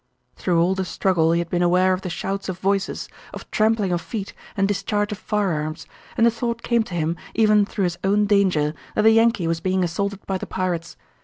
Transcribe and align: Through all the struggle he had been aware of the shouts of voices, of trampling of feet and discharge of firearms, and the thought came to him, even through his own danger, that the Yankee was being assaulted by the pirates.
Through 0.35 0.59
all 0.59 0.73
the 0.73 0.83
struggle 0.83 1.31
he 1.31 1.37
had 1.37 1.51
been 1.51 1.61
aware 1.61 1.93
of 1.93 2.01
the 2.01 2.09
shouts 2.09 2.49
of 2.49 2.57
voices, 2.57 3.07
of 3.35 3.51
trampling 3.51 3.91
of 3.91 4.01
feet 4.01 4.33
and 4.57 4.67
discharge 4.67 5.11
of 5.11 5.19
firearms, 5.19 5.85
and 6.17 6.25
the 6.25 6.31
thought 6.31 6.63
came 6.63 6.81
to 6.85 6.95
him, 6.95 7.15
even 7.35 7.67
through 7.67 7.83
his 7.83 7.99
own 8.03 8.25
danger, 8.25 8.73
that 8.95 9.03
the 9.03 9.11
Yankee 9.11 9.45
was 9.45 9.59
being 9.59 9.83
assaulted 9.83 10.25
by 10.25 10.39
the 10.39 10.47
pirates. 10.47 10.97